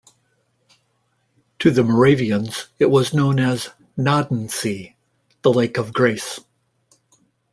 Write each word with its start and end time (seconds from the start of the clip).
To 1.59 1.69
the 1.69 1.83
Moravians 1.83 2.69
it 2.79 2.87
was 2.87 3.13
known 3.13 3.39
as" 3.39 3.69
Gnadensee," 3.99 4.95
the 5.43 5.53
Lake 5.53 5.77
of 5.77 5.93
Grace. 5.93 6.39